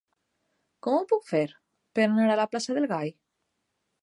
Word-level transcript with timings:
Com 0.87 0.95
ho 0.99 1.03
puc 1.11 1.27
fer 1.33 1.43
per 1.99 2.07
anar 2.09 2.27
a 2.37 2.39
la 2.43 2.49
plaça 2.55 2.79
del 2.79 2.89
Gall? 2.95 3.15